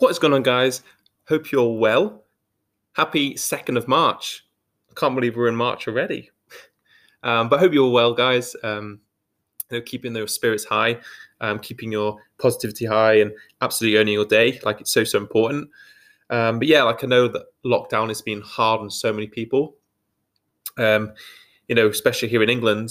What 0.00 0.10
is 0.10 0.18
going 0.18 0.32
on, 0.32 0.42
guys? 0.42 0.82
Hope 1.28 1.52
you're 1.52 1.76
well. 1.76 2.24
Happy 2.94 3.34
2nd 3.34 3.76
of 3.76 3.86
March. 3.86 4.46
I 4.90 4.94
can't 4.98 5.14
believe 5.14 5.36
we're 5.36 5.46
in 5.46 5.54
March 5.54 5.86
already. 5.86 6.30
Um, 7.22 7.50
but 7.50 7.60
hope 7.60 7.74
you're 7.74 7.90
well, 7.90 8.14
guys. 8.14 8.56
Um, 8.62 8.98
you 9.70 9.76
know, 9.76 9.82
keeping 9.82 10.14
those 10.14 10.34
spirits 10.34 10.64
high, 10.64 10.96
um, 11.42 11.58
keeping 11.58 11.92
your 11.92 12.18
positivity 12.38 12.86
high, 12.86 13.16
and 13.16 13.30
absolutely 13.60 13.98
owning 13.98 14.14
your 14.14 14.24
day. 14.24 14.58
Like 14.62 14.80
it's 14.80 14.90
so, 14.90 15.04
so 15.04 15.18
important. 15.18 15.68
Um, 16.30 16.58
but 16.58 16.66
yeah, 16.66 16.82
like 16.82 17.04
I 17.04 17.06
know 17.06 17.28
that 17.28 17.42
lockdown 17.62 18.08
has 18.08 18.22
been 18.22 18.40
hard 18.40 18.80
on 18.80 18.88
so 18.88 19.12
many 19.12 19.26
people. 19.26 19.76
Um, 20.78 21.12
you 21.68 21.74
know, 21.74 21.88
especially 21.88 22.28
here 22.28 22.42
in 22.42 22.48
England, 22.48 22.88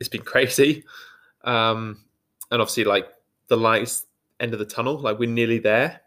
it's 0.00 0.08
been 0.08 0.22
crazy. 0.32 0.84
Um, 1.42 2.02
and 2.50 2.62
obviously, 2.62 2.84
like 2.84 3.08
the 3.48 3.58
lights 3.58 4.06
end 4.40 4.54
of 4.54 4.58
the 4.58 4.64
tunnel, 4.64 4.98
like 4.98 5.18
we're 5.18 5.28
nearly 5.28 5.58
there 5.58 6.00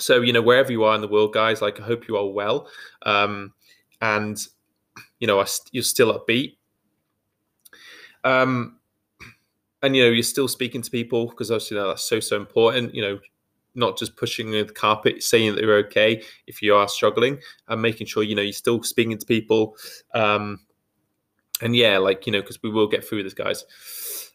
so 0.00 0.20
you 0.22 0.32
know 0.32 0.42
wherever 0.42 0.72
you 0.72 0.84
are 0.84 0.94
in 0.94 1.00
the 1.00 1.08
world 1.08 1.32
guys 1.32 1.60
like 1.62 1.80
i 1.80 1.82
hope 1.82 2.08
you 2.08 2.16
are 2.16 2.26
well. 2.26 2.68
Um 3.02 3.52
and 4.00 4.38
you 5.18 5.26
know 5.26 5.44
you're 5.72 5.82
still 5.82 6.18
upbeat. 6.18 6.56
Um 8.24 8.78
and 9.82 9.96
you 9.96 10.04
know 10.04 10.10
you're 10.10 10.22
still 10.22 10.48
speaking 10.48 10.82
to 10.82 10.90
people 10.90 11.28
because 11.28 11.50
obviously 11.50 11.76
you 11.76 11.82
know, 11.82 11.88
that's 11.88 12.02
so 12.02 12.20
so 12.20 12.36
important 12.36 12.94
you 12.94 13.02
know 13.02 13.18
not 13.74 13.96
just 13.96 14.16
pushing 14.16 14.50
the 14.50 14.64
carpet 14.64 15.22
saying 15.22 15.54
that 15.54 15.62
you're 15.62 15.76
okay 15.78 16.22
if 16.46 16.60
you 16.60 16.74
are 16.74 16.88
struggling 16.88 17.38
and 17.68 17.80
making 17.80 18.06
sure 18.06 18.22
you 18.22 18.34
know 18.34 18.42
you're 18.42 18.52
still 18.52 18.82
speaking 18.82 19.16
to 19.16 19.26
people. 19.26 19.76
Um 20.14 20.60
and 21.62 21.76
yeah 21.76 21.98
like 21.98 22.26
you 22.26 22.32
know 22.32 22.40
because 22.40 22.62
we 22.62 22.70
will 22.70 22.88
get 22.88 23.04
through 23.04 23.22
this 23.22 23.34
guys. 23.34 23.64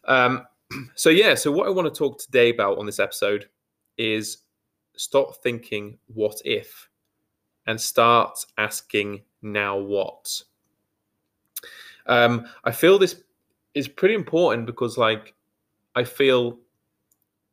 Um 0.06 0.46
so 0.94 1.10
yeah 1.10 1.34
so 1.34 1.52
what 1.52 1.68
i 1.68 1.70
want 1.70 1.86
to 1.86 1.96
talk 1.96 2.18
today 2.18 2.50
about 2.50 2.78
on 2.78 2.86
this 2.86 2.98
episode 2.98 3.48
is 3.98 4.38
stop 4.96 5.36
thinking 5.42 5.98
what 6.06 6.40
if 6.44 6.88
and 7.66 7.80
start 7.80 8.44
asking 8.58 9.22
now 9.42 9.76
what. 9.76 10.42
Um, 12.06 12.46
I 12.64 12.70
feel 12.70 12.98
this 12.98 13.22
is 13.74 13.88
pretty 13.88 14.14
important 14.14 14.66
because, 14.66 14.96
like, 14.96 15.34
I 15.94 16.04
feel, 16.04 16.58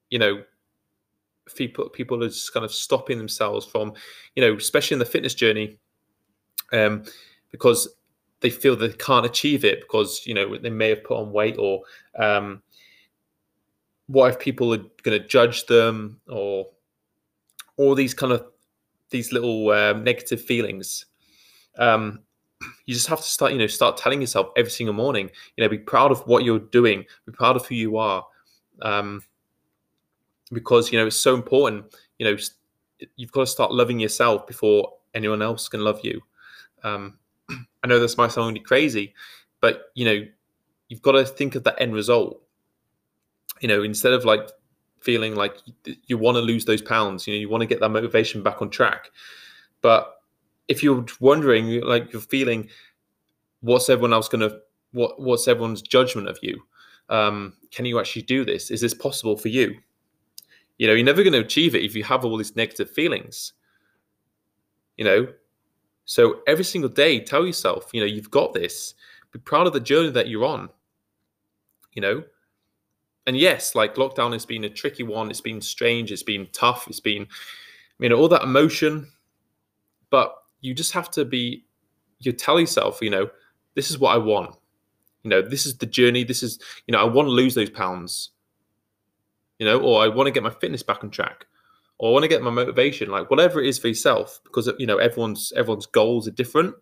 you 0.09 0.19
know, 0.19 0.43
people 1.55 1.89
people 1.89 2.23
are 2.23 2.29
just 2.29 2.53
kind 2.53 2.63
of 2.63 2.73
stopping 2.73 3.17
themselves 3.17 3.65
from, 3.65 3.93
you 4.35 4.43
know, 4.43 4.55
especially 4.55 4.95
in 4.95 4.99
the 4.99 5.05
fitness 5.05 5.33
journey, 5.33 5.77
um, 6.71 7.03
because 7.51 7.87
they 8.43 8.49
feel 8.49 8.75
they 8.75 8.89
can't 8.89 9.25
achieve 9.25 9.63
it 9.65 9.81
because 9.81 10.27
you 10.27 10.33
know 10.33 10.57
they 10.57 10.69
may 10.69 10.89
have 10.89 11.03
put 11.03 11.17
on 11.17 11.31
weight 11.31 11.55
or 11.57 11.81
um, 12.19 12.61
what 14.07 14.29
if 14.29 14.39
people 14.39 14.73
are 14.73 14.85
going 15.01 15.19
to 15.19 15.27
judge 15.27 15.65
them 15.65 16.19
or 16.27 16.67
all 17.77 17.95
these 17.95 18.13
kind 18.13 18.33
of 18.33 18.45
these 19.09 19.31
little 19.31 19.69
um, 19.71 20.03
negative 20.03 20.41
feelings. 20.41 21.05
Um, 21.77 22.19
you 22.85 22.93
just 22.93 23.07
have 23.07 23.19
to 23.19 23.25
start 23.25 23.51
you 23.51 23.57
know 23.57 23.67
start 23.67 23.97
telling 23.97 24.21
yourself 24.21 24.49
every 24.55 24.71
single 24.71 24.93
morning 24.93 25.29
you 25.55 25.63
know 25.63 25.69
be 25.69 25.77
proud 25.77 26.11
of 26.11 26.19
what 26.27 26.43
you're 26.43 26.59
doing 26.59 27.05
be 27.25 27.31
proud 27.31 27.55
of 27.55 27.65
who 27.65 27.75
you 27.75 27.97
are. 27.97 28.25
Um, 28.81 29.23
because 30.51 30.91
you 30.91 30.99
know 30.99 31.07
it's 31.07 31.15
so 31.15 31.33
important 31.33 31.85
you 32.19 32.25
know 32.25 32.37
you've 33.15 33.31
got 33.31 33.41
to 33.41 33.47
start 33.47 33.71
loving 33.71 33.99
yourself 33.99 34.45
before 34.45 34.93
anyone 35.13 35.41
else 35.41 35.67
can 35.67 35.81
love 35.81 35.99
you. 36.03 36.21
Um, 36.83 37.17
i 37.83 37.87
know 37.87 37.99
this 37.99 38.17
might 38.17 38.31
sound 38.31 38.61
crazy 38.63 39.13
but 39.61 39.91
you 39.95 40.05
know 40.05 40.25
you've 40.89 41.01
got 41.01 41.13
to 41.13 41.25
think 41.25 41.55
of 41.55 41.63
the 41.63 41.79
end 41.81 41.93
result. 41.93 42.41
You 43.61 43.67
know 43.67 43.83
instead 43.83 44.13
of 44.13 44.25
like 44.25 44.49
feeling 45.03 45.35
like 45.35 45.57
you 46.07 46.17
want 46.17 46.35
to 46.35 46.41
lose 46.41 46.65
those 46.65 46.81
pounds. 46.81 47.27
You 47.27 47.33
know, 47.33 47.39
you 47.39 47.49
want 47.49 47.61
to 47.61 47.67
get 47.67 47.79
that 47.81 47.89
motivation 47.89 48.41
back 48.41 48.61
on 48.61 48.69
track. 48.69 49.11
But 49.81 50.15
if 50.67 50.81
you're 50.81 51.05
wondering, 51.19 51.81
like 51.81 52.11
you're 52.13 52.21
feeling, 52.21 52.69
what's 53.61 53.89
everyone 53.89 54.13
else 54.13 54.29
going 54.29 54.49
to, 54.49 54.59
what 54.91 55.19
what's 55.19 55.47
everyone's 55.47 55.81
judgment 55.81 56.27
of 56.29 56.39
you? 56.41 56.61
Um, 57.09 57.53
can 57.71 57.85
you 57.85 57.99
actually 57.99 58.21
do 58.23 58.45
this? 58.45 58.71
Is 58.71 58.81
this 58.81 58.93
possible 58.93 59.37
for 59.37 59.49
you? 59.49 59.75
You 60.77 60.87
know, 60.87 60.93
you're 60.93 61.05
never 61.05 61.23
going 61.23 61.33
to 61.33 61.39
achieve 61.39 61.75
it 61.75 61.83
if 61.83 61.95
you 61.95 62.03
have 62.03 62.25
all 62.25 62.37
these 62.37 62.55
negative 62.55 62.89
feelings. 62.89 63.53
You 64.97 65.05
know, 65.05 65.27
so 66.05 66.41
every 66.47 66.63
single 66.63 66.89
day, 66.89 67.19
tell 67.19 67.45
yourself, 67.45 67.89
you 67.93 67.99
know, 67.99 68.05
you've 68.05 68.31
got 68.31 68.53
this. 68.53 68.93
Be 69.31 69.39
proud 69.39 69.67
of 69.67 69.73
the 69.73 69.79
journey 69.79 70.11
that 70.11 70.27
you're 70.27 70.45
on. 70.45 70.69
You 71.93 72.01
know, 72.01 72.23
and 73.25 73.37
yes, 73.37 73.75
like 73.75 73.95
lockdown 73.95 74.33
has 74.33 74.45
been 74.45 74.63
a 74.63 74.69
tricky 74.69 75.03
one. 75.03 75.29
It's 75.29 75.41
been 75.41 75.61
strange. 75.61 76.11
It's 76.11 76.23
been 76.23 76.47
tough. 76.51 76.87
It's 76.87 76.99
been, 76.99 77.27
you 77.99 78.09
know, 78.09 78.17
all 78.17 78.27
that 78.29 78.43
emotion. 78.43 79.07
But 80.09 80.35
you 80.61 80.73
just 80.73 80.91
have 80.93 81.09
to 81.11 81.25
be, 81.25 81.65
you 82.19 82.31
tell 82.33 82.59
yourself, 82.59 83.01
you 83.01 83.09
know, 83.09 83.29
this 83.75 83.89
is 83.89 83.97
what 83.97 84.13
I 84.13 84.17
want. 84.17 84.55
You 85.23 85.29
know, 85.29 85.41
this 85.41 85.65
is 85.65 85.77
the 85.77 85.85
journey. 85.85 86.23
This 86.23 86.43
is, 86.43 86.59
you 86.85 86.91
know, 86.91 86.99
I 86.99 87.05
want 87.05 87.27
to 87.27 87.31
lose 87.31 87.55
those 87.55 87.69
pounds. 87.69 88.31
You 89.59 89.67
know, 89.67 89.79
or 89.79 90.03
I 90.03 90.09
want 90.09 90.27
to 90.27 90.31
get 90.31 90.43
my 90.43 90.49
fitness 90.49 90.83
back 90.83 91.03
on 91.03 91.09
track, 91.09 91.45
or 91.97 92.09
I 92.09 92.11
want 92.11 92.23
to 92.23 92.27
get 92.27 92.41
my 92.41 92.49
motivation, 92.49 93.09
like 93.09 93.29
whatever 93.29 93.61
it 93.61 93.67
is 93.67 93.79
for 93.79 93.87
yourself, 93.87 94.41
because 94.43 94.69
you 94.77 94.85
know 94.85 94.97
everyone's 94.97 95.53
everyone's 95.55 95.85
goals 95.85 96.27
are 96.27 96.31
different. 96.31 96.75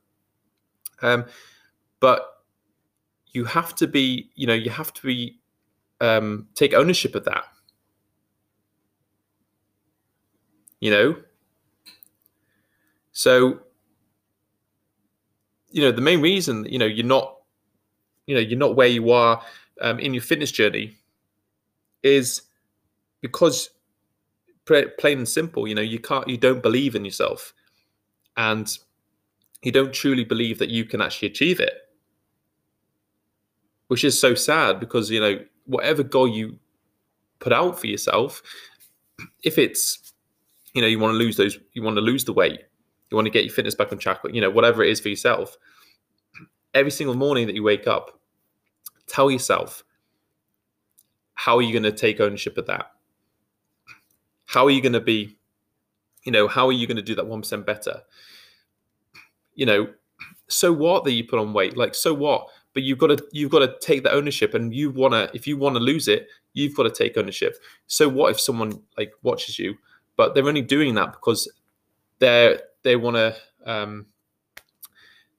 Um, 1.03 1.25
but 1.99 2.25
you 3.33 3.45
have 3.45 3.75
to 3.75 3.87
be, 3.87 4.31
you 4.35 4.47
know, 4.47 4.53
you 4.53 4.71
have 4.71 4.93
to 4.93 5.01
be 5.03 5.40
um, 6.01 6.47
take 6.55 6.73
ownership 6.73 7.15
of 7.15 7.23
that. 7.25 7.45
You 10.81 10.91
know? 10.91 11.15
So, 13.13 13.59
you 15.69 15.81
know, 15.81 15.91
the 15.91 16.01
main 16.01 16.21
reason, 16.21 16.65
you 16.65 16.79
know, 16.79 16.85
you're 16.85 17.05
not, 17.05 17.37
you 18.25 18.35
know, 18.35 18.41
you're 18.41 18.59
not 18.59 18.75
where 18.75 18.87
you 18.87 19.11
are 19.11 19.41
um, 19.81 19.99
in 19.99 20.13
your 20.13 20.23
fitness 20.23 20.51
journey 20.51 20.97
is 22.03 22.41
because 23.21 23.69
plain 24.65 25.19
and 25.19 25.29
simple, 25.29 25.67
you 25.67 25.75
know, 25.75 25.81
you 25.81 25.99
can't, 25.99 26.27
you 26.27 26.37
don't 26.37 26.63
believe 26.63 26.95
in 26.95 27.05
yourself 27.05 27.53
and 28.37 28.77
you 29.61 29.71
don't 29.71 29.93
truly 29.93 30.23
believe 30.23 30.57
that 30.59 30.69
you 30.69 30.83
can 30.83 31.01
actually 31.01 31.27
achieve 31.27 31.59
it 31.59 31.73
which 33.91 34.05
is 34.05 34.17
so 34.17 34.33
sad 34.33 34.79
because 34.79 35.11
you 35.11 35.19
know 35.19 35.37
whatever 35.65 36.03
goal 36.03 36.27
you 36.27 36.57
put 37.39 37.53
out 37.53 37.79
for 37.79 37.87
yourself, 37.87 38.41
if 39.43 39.57
it's 39.57 40.13
you 40.73 40.81
know 40.81 40.87
you 40.87 40.99
want 40.99 41.13
to 41.13 41.17
lose 41.17 41.37
those, 41.37 41.57
you 41.73 41.83
want 41.83 41.97
to 41.97 42.01
lose 42.01 42.25
the 42.25 42.33
weight, 42.33 42.61
you 43.09 43.15
want 43.15 43.25
to 43.25 43.31
get 43.31 43.43
your 43.43 43.53
fitness 43.53 43.75
back 43.75 43.91
on 43.91 43.97
track, 43.97 44.19
you 44.31 44.41
know 44.41 44.49
whatever 44.49 44.83
it 44.83 44.89
is 44.89 44.99
for 44.99 45.09
yourself. 45.09 45.57
Every 46.73 46.91
single 46.91 47.15
morning 47.15 47.47
that 47.47 47.55
you 47.55 47.63
wake 47.63 47.87
up, 47.87 48.19
tell 49.07 49.29
yourself 49.29 49.83
how 51.33 51.57
are 51.57 51.61
you 51.61 51.71
going 51.73 51.83
to 51.83 51.91
take 51.91 52.19
ownership 52.19 52.57
of 52.57 52.67
that. 52.67 52.91
How 54.45 54.65
are 54.65 54.69
you 54.69 54.81
going 54.81 54.93
to 54.93 55.01
be, 55.01 55.37
you 56.23 56.31
know, 56.31 56.47
how 56.47 56.67
are 56.67 56.71
you 56.71 56.85
going 56.85 56.97
to 56.97 57.01
do 57.01 57.15
that 57.15 57.25
one 57.25 57.41
percent 57.41 57.65
better? 57.65 58.01
You 59.55 59.65
know, 59.65 59.87
so 60.47 60.71
what 60.71 61.03
that 61.03 61.13
you 61.13 61.23
put 61.25 61.39
on 61.39 61.51
weight? 61.51 61.75
Like, 61.75 61.95
so 61.95 62.13
what? 62.13 62.47
But 62.73 62.83
you've 62.83 62.97
got 62.97 63.07
to 63.07 63.23
you've 63.31 63.51
got 63.51 63.59
to 63.59 63.75
take 63.79 64.03
the 64.03 64.11
ownership 64.11 64.53
and 64.53 64.73
you 64.73 64.91
want 64.91 65.13
to 65.13 65.29
if 65.33 65.45
you 65.47 65.57
want 65.57 65.75
to 65.75 65.79
lose 65.79 66.07
it 66.07 66.27
you've 66.53 66.75
got 66.75 66.83
to 66.83 66.91
take 66.91 67.17
ownership. 67.17 67.57
So 67.87 68.09
what 68.09 68.31
if 68.31 68.39
someone 68.39 68.81
like 68.97 69.13
watches 69.23 69.57
you? 69.57 69.77
But 70.17 70.35
they're 70.35 70.47
only 70.47 70.61
doing 70.61 70.95
that 70.95 71.13
because 71.13 71.51
they're 72.19 72.61
they 72.83 72.95
want 72.95 73.15
to 73.15 73.35
um 73.65 74.05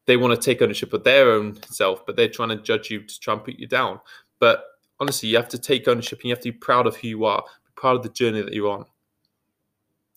they 0.07 0.17
want 0.17 0.35
to 0.35 0.41
take 0.41 0.63
ownership 0.63 0.93
of 0.93 1.05
their 1.05 1.31
own 1.31 1.63
self 1.65 2.05
but 2.05 2.17
they're 2.17 2.29
trying 2.29 2.49
to 2.49 2.57
judge 2.57 2.91
you 2.91 3.03
to 3.03 3.21
try 3.21 3.35
and 3.35 3.45
put 3.45 3.59
you 3.59 3.67
down. 3.67 4.01
But 4.39 4.65
honestly 5.01 5.29
you 5.29 5.37
have 5.37 5.49
to 5.51 5.59
take 5.59 5.89
ownership 5.89 6.21
and 6.21 6.25
you 6.27 6.31
have 6.31 6.43
to 6.43 6.53
be 6.53 6.59
proud 6.59 6.87
of 6.87 6.97
who 6.97 7.09
you 7.09 7.25
are 7.25 7.43
be 7.43 7.73
proud 7.75 7.97
of 7.97 8.03
the 8.03 8.09
journey 8.09 8.43
that 8.43 8.53
you're 8.53 8.71
on. 8.71 8.87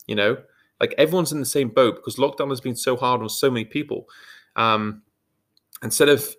You 0.06 0.14
know? 0.14 0.38
Like 0.80 0.94
everyone's 0.98 1.32
in 1.32 1.40
the 1.40 1.46
same 1.46 1.68
boat 1.68 1.96
because 1.96 2.16
lockdown 2.16 2.50
has 2.50 2.60
been 2.60 2.76
so 2.76 2.96
hard 2.96 3.22
on 3.22 3.28
so 3.28 3.50
many 3.50 3.64
people. 3.64 4.08
Um 4.56 5.02
instead 5.82 6.08
of 6.08 6.34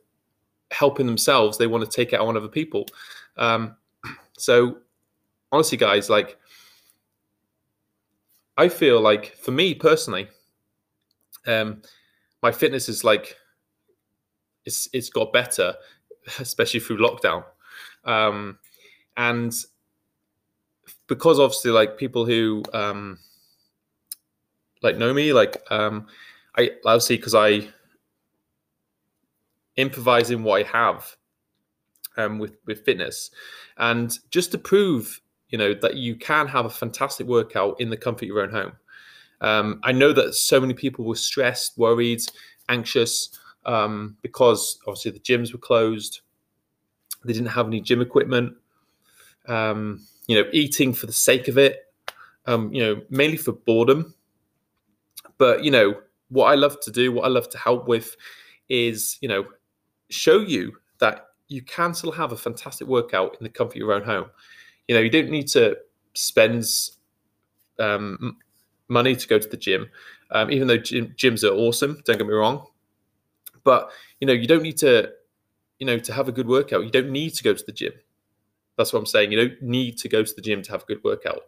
helping 0.72 1.06
themselves, 1.06 1.58
they 1.58 1.68
want 1.68 1.84
to 1.84 1.90
take 1.90 2.14
it 2.14 2.20
out 2.20 2.28
on 2.28 2.38
other 2.38 2.48
people. 2.48 2.86
Um, 3.38 3.76
so 4.38 4.78
honestly, 5.52 5.78
guys, 5.78 6.10
like 6.10 6.38
I 8.58 8.70
feel 8.70 9.00
like 9.00 9.36
for 9.38 9.52
me 9.52 9.74
personally, 9.74 10.28
um, 11.46 11.82
my 12.42 12.52
fitness 12.52 12.90
is 12.90 13.04
like 13.04 13.38
it's 14.66 14.90
it's 14.94 15.10
got 15.10 15.34
better, 15.34 15.76
especially 16.40 16.80
through 16.80 16.98
lockdown, 16.98 17.44
um, 18.04 18.58
and 19.16 19.54
because 21.08 21.40
obviously 21.40 21.72
like 21.72 21.98
people 21.98 22.26
who 22.26 22.64
um, 22.74 23.18
like 24.82 24.98
know 24.98 25.14
me, 25.14 25.34
like 25.34 25.58
um, 25.72 26.08
I 26.58 26.72
obviously 26.86 27.18
because 27.18 27.36
I 27.36 27.68
improvising 29.78 30.44
what 30.44 30.66
I 30.66 30.70
have 30.70 31.16
um, 32.18 32.40
with 32.40 32.58
with 32.66 32.84
fitness, 32.84 33.32
and 33.78 34.18
just 34.32 34.52
to 34.52 34.58
prove 34.58 35.22
you 35.50 35.58
know 35.58 35.74
that 35.74 35.96
you 35.96 36.16
can 36.16 36.48
have 36.48 36.66
a 36.66 36.70
fantastic 36.70 37.28
workout 37.28 37.80
in 37.80 37.90
the 37.90 37.98
comfort 37.98 38.24
of 38.24 38.28
your 38.28 38.42
own 38.42 38.52
home. 38.52 38.74
Um, 39.40 39.80
I 39.84 39.92
know 39.92 40.14
that 40.14 40.34
so 40.34 40.60
many 40.60 40.74
people 40.74 41.06
were 41.06 41.16
stressed, 41.16 41.78
worried, 41.78 42.22
anxious 42.70 43.30
um, 43.66 44.18
because 44.22 44.80
obviously 44.88 45.12
the 45.12 45.20
gyms 45.20 45.54
were 45.54 45.60
closed. 45.60 46.22
They 47.24 47.34
didn't 47.34 47.50
have 47.50 47.68
any 47.68 47.82
gym 47.82 48.02
equipment. 48.02 48.56
Um, 49.48 50.06
you 50.28 50.36
know, 50.36 50.50
eating 50.52 50.94
for 50.94 51.06
the 51.06 51.14
sake 51.14 51.48
of 51.48 51.58
it. 51.58 51.86
Um, 52.46 52.74
you 52.74 52.82
know, 52.82 53.02
mainly 53.10 53.38
for 53.38 53.52
boredom. 53.52 54.14
But 55.38 55.64
you 55.64 55.72
know, 55.72 56.02
what 56.30 56.46
I 56.46 56.56
love 56.56 56.80
to 56.82 56.92
do, 56.92 57.12
what 57.12 57.26
I 57.26 57.28
love 57.28 57.50
to 57.50 57.58
help 57.58 57.88
with, 57.88 58.16
is 58.70 59.18
you 59.22 59.28
know, 59.28 59.46
show 60.10 60.40
you 60.40 60.78
that 61.00 61.28
you 61.48 61.62
can 61.62 61.94
still 61.94 62.12
have 62.12 62.32
a 62.32 62.38
fantastic 62.38 62.88
workout 62.88 63.38
in 63.40 63.44
the 63.44 63.50
comfort 63.50 63.76
of 63.76 63.78
your 63.78 63.94
own 63.94 64.04
home. 64.04 64.26
You 64.88 64.96
know, 64.96 65.02
you 65.02 65.10
don't 65.10 65.30
need 65.30 65.48
to 65.50 65.78
spend 66.14 66.66
um, 67.80 68.38
money 68.88 69.16
to 69.16 69.28
go 69.28 69.40
to 69.40 69.48
the 69.48 69.58
gym, 69.58 69.90
um, 70.32 70.52
even 70.52 70.68
though 70.68 70.78
gym, 70.78 71.14
gyms 71.18 71.44
are 71.44 71.54
awesome. 71.54 72.02
Don't 72.06 72.18
get 72.18 72.28
me 72.28 72.34
wrong, 72.34 72.66
but 73.64 73.92
you 74.20 74.28
know, 74.28 74.34
you 74.34 74.48
don't 74.48 74.64
need 74.64 74.78
to, 74.78 75.12
you 75.80 75.86
know, 75.86 76.00
to 76.00 76.14
have 76.14 76.28
a 76.28 76.32
good 76.32 76.48
workout. 76.48 76.84
You 76.84 76.92
don't 76.92 77.12
need 77.12 77.34
to 77.36 77.44
go 77.44 77.54
to 77.54 77.64
the 77.66 77.72
gym. 77.72 77.94
That's 78.78 78.94
what 78.94 79.00
I'm 79.00 79.06
saying. 79.06 79.32
You 79.32 79.48
don't 79.48 79.62
need 79.62 79.98
to 80.00 80.10
go 80.10 80.24
to 80.24 80.34
the 80.34 80.42
gym 80.42 80.62
to 80.64 80.72
have 80.72 80.84
a 80.84 80.86
good 80.86 81.04
workout. 81.04 81.42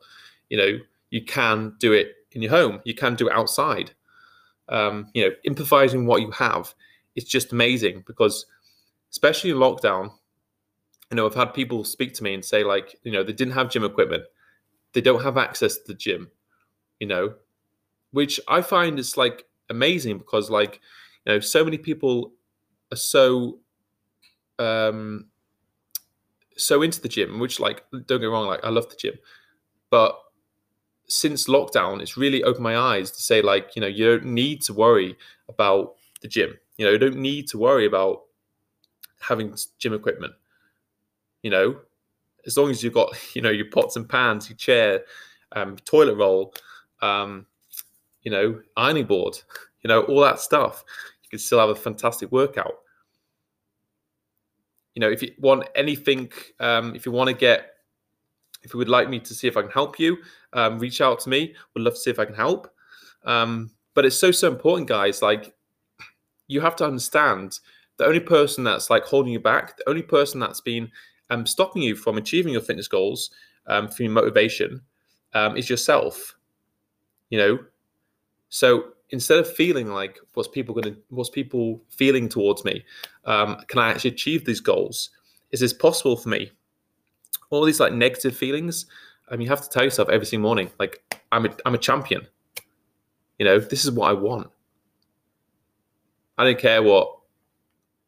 You 0.50 0.58
know, 0.58 0.80
you 1.12 1.24
can 1.24 1.76
do 1.80 1.94
it 1.94 2.16
in 2.32 2.42
your 2.42 2.52
home. 2.52 2.82
You 2.86 2.96
can 2.96 3.16
do 3.16 3.28
it 3.28 3.34
outside. 3.34 3.92
Um, 4.68 5.10
you 5.14 5.24
know, 5.24 5.36
improvising 5.46 6.06
what 6.06 6.22
you 6.22 6.32
have 6.32 6.74
is 7.16 7.26
just 7.26 7.52
amazing 7.54 8.04
because, 8.08 8.46
especially 9.12 9.52
in 9.52 9.58
lockdown, 9.58 10.12
you 11.12 11.16
know, 11.16 11.26
I've 11.26 11.36
had 11.36 11.54
people 11.54 11.84
speak 11.84 12.14
to 12.16 12.24
me 12.24 12.34
and 12.34 12.46
say 12.46 12.64
like, 12.64 12.96
you 13.04 13.12
know, 13.12 13.24
they 13.24 13.34
didn't 13.34 13.54
have 13.54 13.70
gym 13.70 13.84
equipment, 13.84 14.24
they 14.94 15.02
don't 15.02 15.24
have 15.24 15.38
access 15.38 15.78
to 15.78 15.84
the 15.88 15.94
gym, 15.94 16.32
you 17.00 17.08
know, 17.08 17.36
which 18.12 18.40
I 18.48 18.62
find 18.62 19.00
is 19.00 19.18
like 19.18 19.46
amazing 19.70 20.18
because 20.20 20.50
like, 20.50 20.82
you 21.26 21.34
know, 21.34 21.40
so 21.40 21.64
many 21.64 21.78
people 21.78 22.34
are 22.92 22.98
so 22.98 23.60
um 24.60 25.28
so 26.58 26.82
into 26.82 27.02
the 27.02 27.08
gym, 27.10 27.40
which 27.40 27.60
like 27.60 27.84
don't 27.92 28.20
get 28.22 28.26
wrong, 28.26 28.48
like 28.48 28.64
I 28.64 28.70
love 28.70 28.90
the 28.90 28.96
gym, 28.96 29.16
but 29.90 30.20
since 31.08 31.48
lockdown, 31.48 32.02
it's 32.02 32.18
really 32.18 32.44
opened 32.44 32.64
my 32.64 32.78
eyes 32.78 33.12
to 33.12 33.22
say 33.22 33.42
like 33.42 33.76
you 33.76 33.82
know 33.82 33.88
you 33.88 34.06
don't 34.06 34.26
need 34.26 34.62
to 34.64 34.74
worry 34.74 35.18
about 35.50 35.96
the 36.22 36.28
gym. 36.28 36.56
You 36.80 36.86
know 36.86 36.92
you 36.92 36.98
don't 36.98 37.18
need 37.18 37.48
to 37.50 37.60
worry 37.60 37.86
about 37.86 38.24
having 39.20 39.56
gym 39.78 39.94
equipment. 39.94 40.34
You 41.44 41.52
know, 41.52 41.80
as 42.48 42.58
long 42.58 42.72
as 42.72 42.84
you've 42.84 42.94
got 42.94 43.16
you 43.36 43.42
know 43.44 43.52
your 43.52 43.70
pots 43.70 43.96
and 43.98 44.10
pans, 44.10 44.50
your 44.50 44.58
chair, 44.58 45.02
um, 45.52 45.76
toilet 45.86 46.16
roll, 46.16 46.56
um, 47.02 47.46
you 48.24 48.31
know, 48.31 48.60
ironing 48.78 49.06
board, 49.06 49.38
you 49.84 49.90
know, 49.90 50.02
all 50.04 50.22
that 50.22 50.40
stuff, 50.40 50.84
you 51.24 51.30
can 51.30 51.40
still 51.40 51.60
have 51.60 51.70
a 51.70 51.76
fantastic 51.76 52.31
workout 52.31 52.74
you 55.00 55.06
know, 55.06 55.10
if 55.10 55.22
you 55.22 55.31
want 55.40 55.64
anything, 55.76 56.30
um, 56.60 56.96
if 56.96 57.06
you 57.06 57.12
want 57.14 57.30
to 57.30 57.34
get, 57.34 57.72
if 58.64 58.74
you 58.74 58.78
would 58.80 58.90
like 58.90 59.10
me 59.10 59.20
to 59.20 59.34
see 59.34 59.48
if 59.48 59.56
I 59.56 59.62
can 59.62 59.72
help 59.72 59.98
you, 59.98 60.18
um, 60.52 60.78
reach 60.78 61.00
out 61.00 61.22
to 61.22 61.30
me. 61.30 61.56
Would 61.74 61.84
love 61.84 61.94
to 61.94 62.00
see 62.00 62.10
if 62.10 62.20
I 62.20 62.26
can 62.26 62.36
help. 62.36 62.70
Um, 63.24 63.72
but 63.94 64.06
it's 64.06 64.18
so 64.18 64.31
so 64.31 64.50
important, 64.50 64.90
guys. 64.90 65.22
Like 65.22 65.54
you 66.50 66.60
have 66.60 66.75
to 66.75 66.86
understand 66.86 67.60
the 67.98 68.06
only 68.06 68.19
person 68.19 68.63
that's 68.63 68.90
like 68.90 69.04
holding 69.04 69.31
you 69.31 69.40
back, 69.40 69.78
the 69.78 69.88
only 69.90 70.01
person 70.01 70.40
that's 70.40 70.60
been 70.60 70.92
um, 71.30 71.46
stopping 71.46 71.81
you 71.81 71.96
from 71.96 72.18
achieving 72.18 72.51
your 72.51 72.62
fitness 72.62 72.88
goals, 72.88 73.30
um, 73.68 73.88
from 73.88 74.06
your 74.06 74.13
motivation, 74.13 74.81
um, 75.34 75.56
is 75.56 75.69
yourself. 75.69 76.36
You 77.30 77.38
know, 77.38 77.60
so 78.50 78.86
instead 79.12 79.38
of 79.38 79.51
feeling 79.54 79.88
like 79.88 80.19
what's 80.34 80.50
people 80.50 80.81
to 80.81 80.98
what's 81.10 81.30
people 81.30 81.81
feeling 81.90 82.30
towards 82.30 82.63
me 82.63 82.84
um, 83.25 83.57
can 83.68 83.80
i 83.80 83.90
actually 83.90 84.12
achieve 84.12 84.45
these 84.45 84.60
goals? 84.60 85.12
Is 85.52 85.60
this 85.60 85.74
possible 85.74 86.18
for 86.18 86.30
me? 86.30 86.52
All 87.50 87.63
these 87.63 87.80
like 87.80 87.94
negative 87.94 88.36
feelings 88.36 88.88
I 89.31 89.34
mean, 89.34 89.42
you 89.42 89.50
have 89.50 89.62
to 89.62 89.69
tell 89.69 89.84
yourself 89.84 90.10
every 90.10 90.25
single 90.25 90.48
morning 90.48 90.72
like 90.80 91.04
i'm 91.31 91.45
a, 91.45 91.50
I'm 91.66 91.75
a 91.75 91.80
champion. 91.80 92.28
You 93.38 93.45
know 93.45 93.60
this 93.60 93.86
is 93.86 93.92
what 93.92 94.10
i 94.10 94.13
want 94.13 94.50
i 96.40 96.44
don't 96.44 96.58
care 96.58 96.82
what 96.82 97.18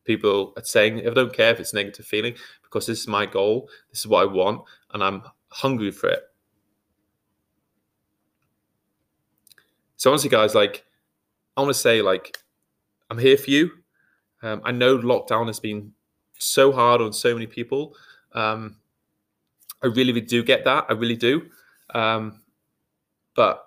people 0.04 0.54
are 0.58 0.64
saying 0.64 1.08
i 1.08 1.14
don't 1.14 1.34
care 1.34 1.52
if 1.52 1.60
it's 1.60 1.74
negative 1.74 2.06
feeling 2.06 2.34
because 2.64 2.88
this 2.88 3.02
is 3.02 3.08
my 3.08 3.26
goal 3.26 3.70
this 3.92 4.00
is 4.00 4.08
what 4.08 4.24
i 4.24 4.26
want 4.26 4.62
and 4.94 5.04
i'm 5.04 5.22
hungry 5.50 5.92
for 5.92 6.10
it 6.10 6.24
so 9.98 10.10
honestly 10.10 10.30
guys 10.30 10.56
like 10.56 10.84
I 11.56 11.62
want 11.62 11.76
to 11.76 11.80
say, 11.80 12.02
like, 12.02 12.38
I'm 13.10 13.18
here 13.18 13.38
for 13.38 13.50
you. 13.50 13.72
Um, 14.42 14.62
I 14.64 14.72
know 14.72 14.98
lockdown 14.98 15.48
has 15.48 15.60
been 15.60 15.94
so 16.40 16.72
hard 16.72 17.02
on 17.02 17.14
so 17.14 17.34
many 17.34 17.46
people. 17.46 17.96
Um, 18.34 18.78
I 19.84 19.88
really, 19.88 20.14
really 20.14 20.22
do 20.22 20.44
get 20.44 20.64
that. 20.66 20.86
I 20.90 20.94
really 20.94 21.16
do. 21.16 21.44
Um, 21.94 22.42
but 23.36 23.64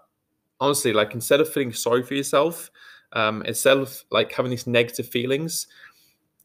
honestly, 0.60 0.92
like, 0.92 1.14
instead 1.14 1.40
of 1.40 1.52
feeling 1.52 1.72
sorry 1.72 2.02
for 2.02 2.14
yourself, 2.14 2.70
um, 3.14 3.42
instead 3.42 3.78
of 3.78 4.02
like 4.10 4.32
having 4.32 4.50
these 4.50 4.66
negative 4.66 5.08
feelings, 5.08 5.66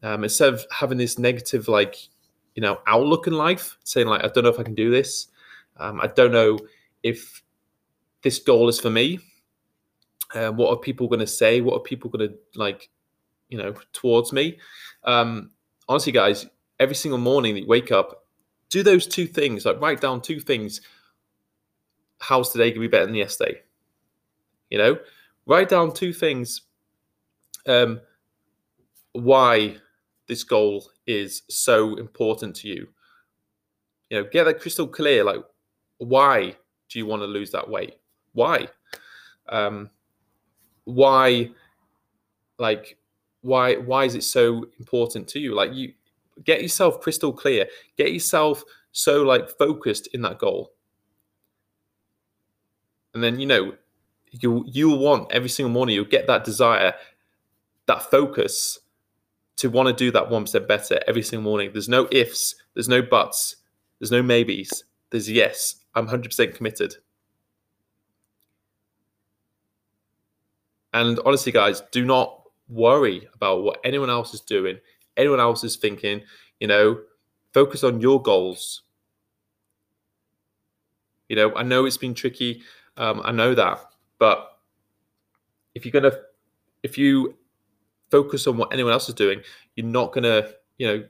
um, 0.02 0.24
instead 0.24 0.52
of 0.54 0.64
having 0.70 0.98
this 0.98 1.18
negative, 1.18 1.68
like, 1.68 1.96
you 2.54 2.62
know, 2.62 2.78
outlook 2.86 3.26
in 3.26 3.34
life, 3.34 3.76
saying 3.84 4.06
like, 4.06 4.24
I 4.24 4.28
don't 4.28 4.44
know 4.44 4.50
if 4.50 4.58
I 4.58 4.62
can 4.62 4.74
do 4.74 4.90
this. 4.90 5.28
Um, 5.76 6.00
I 6.00 6.06
don't 6.06 6.32
know 6.32 6.58
if 7.02 7.42
this 8.22 8.38
goal 8.38 8.68
is 8.68 8.80
for 8.80 8.90
me 8.90 9.20
uh, 10.34 10.50
what 10.50 10.70
are 10.70 10.76
people 10.76 11.08
going 11.08 11.20
to 11.20 11.26
say? 11.26 11.60
What 11.60 11.76
are 11.76 11.82
people 11.82 12.10
going 12.10 12.28
to 12.28 12.34
like, 12.54 12.88
you 13.48 13.58
know, 13.58 13.74
towards 13.92 14.32
me? 14.32 14.58
Um, 15.04 15.50
honestly, 15.88 16.12
guys, 16.12 16.46
every 16.78 16.94
single 16.94 17.18
morning 17.18 17.54
that 17.54 17.62
you 17.62 17.66
wake 17.66 17.90
up, 17.90 18.24
do 18.68 18.82
those 18.82 19.06
two 19.06 19.26
things. 19.26 19.64
Like 19.64 19.80
write 19.80 20.00
down 20.00 20.20
two 20.20 20.40
things. 20.40 20.80
How's 22.20 22.50
today 22.50 22.70
going 22.70 22.74
to 22.74 22.80
be 22.80 22.88
better 22.88 23.06
than 23.06 23.14
yesterday? 23.14 23.60
You 24.68 24.78
know, 24.78 24.98
write 25.46 25.68
down 25.68 25.92
two 25.92 26.12
things. 26.12 26.62
Um, 27.66 28.00
why 29.12 29.76
this 30.28 30.44
goal 30.44 30.88
is 31.06 31.42
so 31.48 31.96
important 31.96 32.54
to 32.56 32.68
you. 32.68 32.88
You 34.08 34.22
know, 34.22 34.28
get 34.30 34.44
that 34.44 34.60
crystal 34.60 34.86
clear. 34.86 35.24
Like, 35.24 35.42
why 35.98 36.56
do 36.88 36.98
you 36.98 37.06
want 37.06 37.22
to 37.22 37.26
lose 37.26 37.50
that 37.50 37.68
weight? 37.68 37.96
Why? 38.32 38.68
Um, 39.48 39.90
why 40.84 41.50
like 42.58 42.98
why 43.42 43.76
why 43.76 44.04
is 44.04 44.14
it 44.14 44.24
so 44.24 44.64
important 44.78 45.26
to 45.28 45.38
you 45.38 45.54
like 45.54 45.72
you 45.72 45.92
get 46.44 46.62
yourself 46.62 47.00
crystal 47.00 47.32
clear 47.32 47.66
get 47.96 48.12
yourself 48.12 48.62
so 48.92 49.22
like 49.22 49.48
focused 49.58 50.08
in 50.08 50.22
that 50.22 50.38
goal 50.38 50.72
and 53.14 53.22
then 53.22 53.38
you 53.40 53.46
know 53.46 53.72
you 54.30 54.64
you'll 54.66 54.98
want 54.98 55.30
every 55.32 55.48
single 55.48 55.72
morning 55.72 55.94
you'll 55.94 56.04
get 56.04 56.26
that 56.26 56.44
desire 56.44 56.94
that 57.86 58.02
focus 58.10 58.78
to 59.56 59.68
want 59.68 59.88
to 59.88 59.92
do 59.92 60.10
that 60.10 60.28
1% 60.28 60.68
better 60.68 61.00
every 61.06 61.22
single 61.22 61.42
morning 61.42 61.70
there's 61.72 61.88
no 61.88 62.08
ifs 62.12 62.54
there's 62.74 62.88
no 62.88 63.02
buts 63.02 63.56
there's 63.98 64.10
no 64.10 64.22
maybes 64.22 64.84
there's 65.10 65.30
yes 65.30 65.76
i'm 65.94 66.06
100% 66.06 66.54
committed 66.54 66.94
And 70.92 71.20
honestly, 71.24 71.52
guys, 71.52 71.82
do 71.92 72.04
not 72.04 72.42
worry 72.68 73.28
about 73.34 73.62
what 73.62 73.80
anyone 73.84 74.10
else 74.10 74.34
is 74.34 74.40
doing, 74.40 74.78
anyone 75.16 75.40
else 75.40 75.64
is 75.64 75.76
thinking. 75.76 76.22
You 76.58 76.66
know, 76.66 77.00
focus 77.54 77.84
on 77.84 78.00
your 78.00 78.20
goals. 78.20 78.82
You 81.28 81.36
know, 81.36 81.54
I 81.54 81.62
know 81.62 81.84
it's 81.84 81.96
been 81.96 82.14
tricky. 82.14 82.62
Um, 82.96 83.22
I 83.24 83.32
know 83.32 83.54
that, 83.54 83.80
but 84.20 84.58
if 85.74 85.84
you're 85.84 85.92
gonna, 85.92 86.16
if 86.84 86.96
you 86.96 87.34
focus 88.10 88.46
on 88.46 88.56
what 88.56 88.72
anyone 88.72 88.92
else 88.92 89.08
is 89.08 89.14
doing, 89.16 89.40
you're 89.74 89.86
not 89.86 90.12
gonna, 90.12 90.48
you 90.78 90.86
know, 90.86 91.04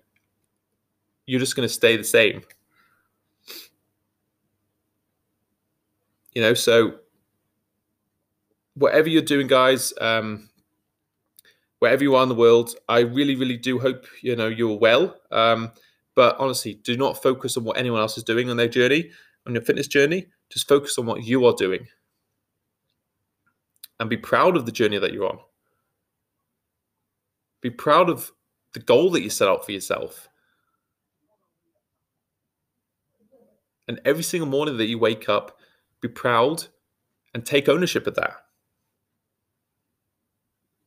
you're 1.26 1.40
just 1.40 1.56
gonna 1.56 1.68
stay 1.68 1.98
the 1.98 2.04
same. 2.04 2.42
You 6.34 6.42
know, 6.42 6.54
so 6.54 6.94
whatever 8.74 9.08
you're 9.08 9.22
doing, 9.22 9.48
guys, 9.48 9.92
um, 10.00 10.48
wherever 11.80 12.02
you 12.04 12.14
are 12.14 12.22
in 12.22 12.28
the 12.28 12.34
world, 12.34 12.74
I 12.88 13.00
really, 13.00 13.34
really 13.34 13.56
do 13.56 13.78
hope 13.78 14.06
you 14.22 14.36
know 14.36 14.46
you're 14.46 14.78
well. 14.78 15.16
Um, 15.32 15.72
but 16.14 16.36
honestly, 16.38 16.74
do 16.74 16.96
not 16.96 17.22
focus 17.22 17.56
on 17.56 17.64
what 17.64 17.76
anyone 17.76 18.00
else 18.00 18.16
is 18.16 18.24
doing 18.24 18.50
on 18.50 18.56
their 18.56 18.68
journey, 18.68 19.10
on 19.46 19.54
your 19.54 19.62
fitness 19.62 19.88
journey. 19.88 20.26
Just 20.50 20.68
focus 20.68 20.98
on 20.98 21.06
what 21.06 21.24
you 21.24 21.44
are 21.46 21.54
doing, 21.54 21.86
and 24.00 24.08
be 24.10 24.16
proud 24.16 24.56
of 24.56 24.66
the 24.66 24.72
journey 24.72 24.98
that 24.98 25.12
you're 25.12 25.28
on. 25.28 25.38
Be 27.60 27.70
proud 27.70 28.08
of 28.08 28.32
the 28.72 28.80
goal 28.80 29.10
that 29.10 29.20
you 29.22 29.28
set 29.28 29.48
out 29.48 29.64
for 29.64 29.72
yourself. 29.72 30.28
And 33.86 34.00
every 34.04 34.22
single 34.22 34.48
morning 34.48 34.78
that 34.78 34.86
you 34.86 34.98
wake 34.98 35.28
up, 35.28 35.58
be 36.00 36.08
proud 36.08 36.64
and 37.34 37.44
take 37.44 37.68
ownership 37.68 38.06
of 38.06 38.14
that. 38.14 38.36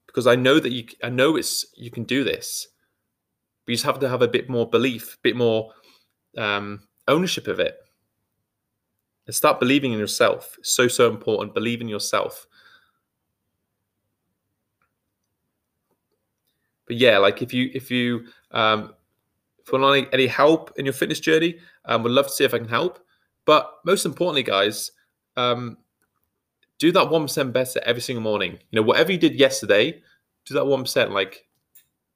Because 0.08 0.26
I 0.26 0.36
know 0.36 0.60
that 0.60 0.72
you 0.72 0.86
I 1.04 1.10
know 1.10 1.36
it's 1.36 1.66
you 1.76 1.92
can 1.92 2.04
do 2.04 2.24
this. 2.24 2.68
But 3.66 3.72
you 3.72 3.76
just 3.76 3.86
have 3.86 4.00
to 4.00 4.10
have 4.10 4.22
a 4.22 4.28
bit 4.28 4.50
more 4.50 4.70
belief, 4.70 5.16
a 5.16 5.22
bit 5.22 5.36
more 5.36 5.72
um, 6.38 6.88
ownership 7.08 7.48
of 7.48 7.60
it. 7.60 7.78
And 9.28 9.36
start 9.36 9.60
believing 9.60 9.94
in 9.94 10.00
yourself. 10.00 10.56
It's 10.60 10.74
So, 10.74 10.88
so 10.88 11.10
important. 11.10 11.54
Believe 11.54 11.80
in 11.80 11.88
yourself. 11.88 12.48
But 16.86 16.98
yeah, 16.98 17.18
like 17.18 17.42
if 17.42 17.54
you 17.54 17.70
if 17.74 17.90
you 17.90 18.26
um 18.52 18.94
if 19.66 19.72
you 19.72 19.80
want 19.80 20.08
any, 20.14 20.28
help 20.28 20.72
in 20.78 20.86
your 20.86 20.94
fitness 20.94 21.20
journey, 21.22 21.58
um, 21.86 22.04
would 22.04 22.12
love 22.12 22.28
to 22.28 22.34
see 22.34 22.44
if 22.44 22.54
I 22.54 22.58
can 22.58 22.68
help. 22.68 23.00
But 23.46 23.72
most 23.86 24.06
importantly, 24.06 24.44
guys, 24.44 24.92
um, 25.38 25.78
do 26.80 26.92
that 26.92 27.10
one 27.10 27.24
percent 27.24 27.54
better 27.54 27.80
every 27.86 28.02
single 28.02 28.22
morning. 28.22 28.60
You 28.72 28.78
know, 28.78 28.82
whatever 28.82 29.12
you 29.12 29.18
did 29.18 29.36
yesterday, 29.36 30.02
do 30.46 30.54
that 30.54 30.66
one 30.66 30.82
percent. 30.82 31.12
Like, 31.12 31.48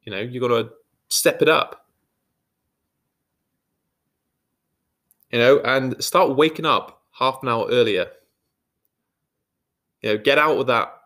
you 0.02 0.12
know, 0.12 0.20
you 0.20 0.42
got 0.42 0.50
to 0.50 0.72
step 1.08 1.42
it 1.42 1.48
up. 1.48 1.86
You 5.32 5.40
know, 5.40 5.60
and 5.60 6.02
start 6.04 6.36
waking 6.36 6.66
up 6.66 7.02
half 7.12 7.40
an 7.44 7.50
hour 7.50 7.68
earlier. 7.70 8.08
You 10.02 10.10
know, 10.10 10.18
get 10.18 10.38
out 10.38 10.58
of 10.58 10.68
that, 10.68 10.97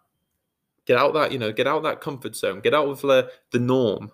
get 0.92 1.00
out 1.00 1.14
that, 1.14 1.32
you 1.32 1.40
know, 1.40 1.54
get 1.54 1.68
out 1.68 1.84
that 1.84 2.02
comfort 2.02 2.36
zone, 2.36 2.60
get 2.60 2.74
out 2.74 2.90
of 2.90 3.00
the, 3.00 3.32
the 3.52 3.60
norm. 3.60 4.12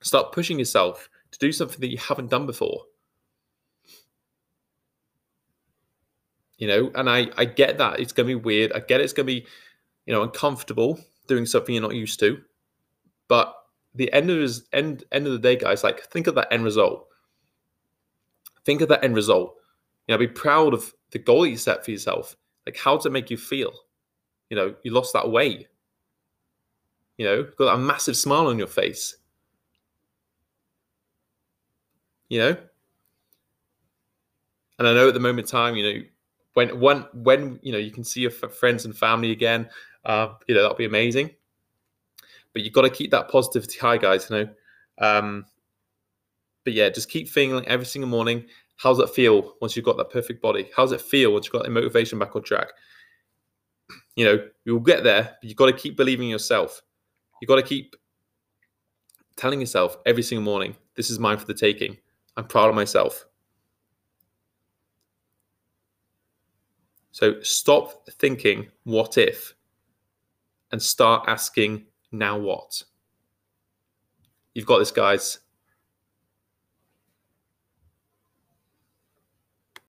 Start 0.00 0.32
pushing 0.32 0.58
yourself 0.58 1.10
to 1.30 1.38
do 1.38 1.52
something 1.52 1.78
that 1.80 1.90
you 1.90 1.98
haven't 1.98 2.30
done 2.30 2.46
before. 2.46 2.84
You 6.56 6.68
know, 6.68 6.90
and 6.94 7.10
I 7.10 7.28
I 7.36 7.44
get 7.44 7.76
that 7.78 8.00
it's 8.00 8.14
gonna 8.14 8.28
be 8.28 8.34
weird. 8.34 8.72
I 8.72 8.80
get 8.80 9.02
it's 9.02 9.12
gonna 9.12 9.26
be, 9.26 9.46
you 10.06 10.14
know, 10.14 10.22
uncomfortable 10.22 10.98
doing 11.26 11.44
something 11.44 11.74
you're 11.74 11.82
not 11.82 11.94
used 11.94 12.18
to. 12.20 12.38
But 13.28 13.54
the 13.94 14.10
end 14.14 14.30
of 14.30 14.38
his 14.38 14.66
end 14.72 15.04
end 15.12 15.26
of 15.26 15.32
the 15.34 15.38
day, 15.38 15.56
guys, 15.56 15.84
like 15.84 16.02
think 16.04 16.28
of 16.28 16.34
that 16.36 16.50
end 16.50 16.64
result. 16.64 17.08
Think 18.64 18.80
of 18.80 18.88
that 18.88 19.04
end 19.04 19.14
result. 19.14 19.56
You 20.06 20.14
know, 20.14 20.18
be 20.18 20.28
proud 20.28 20.72
of 20.72 20.94
the 21.10 21.18
goal 21.18 21.46
you 21.46 21.58
set 21.58 21.84
for 21.84 21.90
yourself. 21.90 22.36
Like, 22.64 22.78
how 22.78 22.96
does 22.96 23.04
it 23.04 23.12
make 23.12 23.30
you 23.30 23.36
feel? 23.36 23.72
You 24.50 24.56
know, 24.56 24.74
you 24.82 24.92
lost 24.92 25.12
that 25.12 25.30
weight. 25.30 25.68
You 27.16 27.26
know, 27.26 27.42
got 27.56 27.74
a 27.74 27.78
massive 27.78 28.16
smile 28.16 28.46
on 28.46 28.58
your 28.58 28.68
face. 28.68 29.16
You 32.28 32.38
know, 32.40 32.56
and 34.78 34.86
I 34.86 34.92
know 34.94 35.08
at 35.08 35.14
the 35.14 35.20
moment 35.20 35.48
time, 35.48 35.76
you 35.76 35.82
know, 35.92 36.02
when 36.54 36.80
when 36.80 37.06
when 37.14 37.58
you 37.62 37.72
know 37.72 37.78
you 37.78 37.90
can 37.90 38.04
see 38.04 38.20
your 38.20 38.30
friends 38.30 38.84
and 38.84 38.96
family 38.96 39.30
again, 39.32 39.68
uh, 40.04 40.34
you 40.46 40.54
know 40.54 40.62
that'll 40.62 40.76
be 40.76 40.84
amazing. 40.84 41.30
But 42.52 42.62
you've 42.62 42.72
got 42.72 42.82
to 42.82 42.90
keep 42.90 43.10
that 43.10 43.28
positivity 43.28 43.78
high, 43.78 43.98
guys. 43.98 44.28
You 44.30 44.36
know, 44.36 44.48
um, 44.98 45.46
but 46.64 46.72
yeah, 46.74 46.88
just 46.90 47.10
keep 47.10 47.28
feeling 47.28 47.66
every 47.66 47.86
single 47.86 48.08
morning. 48.10 48.44
How's 48.76 48.98
it 49.00 49.10
feel 49.10 49.54
once 49.60 49.74
you've 49.74 49.84
got 49.84 49.96
that 49.96 50.10
perfect 50.10 50.40
body? 50.40 50.70
How's 50.76 50.92
it 50.92 51.00
feel 51.00 51.32
once 51.32 51.46
you've 51.46 51.52
got 51.52 51.64
the 51.64 51.70
motivation 51.70 52.18
back 52.18 52.36
on 52.36 52.42
track? 52.42 52.68
You 54.18 54.24
know, 54.24 54.48
you'll 54.64 54.80
get 54.80 55.04
there, 55.04 55.36
but 55.40 55.48
you've 55.48 55.56
got 55.56 55.66
to 55.66 55.72
keep 55.72 55.96
believing 55.96 56.26
in 56.26 56.30
yourself. 56.32 56.82
You've 57.40 57.48
got 57.48 57.54
to 57.54 57.62
keep 57.62 57.94
telling 59.36 59.60
yourself 59.60 59.96
every 60.06 60.24
single 60.24 60.42
morning, 60.42 60.74
this 60.96 61.08
is 61.08 61.20
mine 61.20 61.38
for 61.38 61.46
the 61.46 61.54
taking. 61.54 61.96
I'm 62.36 62.48
proud 62.48 62.68
of 62.68 62.74
myself. 62.74 63.26
So 67.12 67.40
stop 67.42 68.08
thinking, 68.10 68.66
what 68.82 69.18
if? 69.18 69.54
And 70.72 70.82
start 70.82 71.28
asking, 71.28 71.86
now 72.10 72.36
what? 72.36 72.82
You've 74.52 74.66
got 74.66 74.80
this, 74.80 74.90
guys. 74.90 75.38